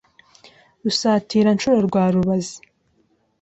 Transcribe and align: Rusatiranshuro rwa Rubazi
Rusatiranshuro 0.83 1.77
rwa 1.87 2.03
Rubazi 2.13 2.57